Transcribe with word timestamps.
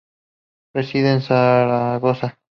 Reside 0.73 1.11
en 1.11 1.21
Zaragoza. 1.21 2.39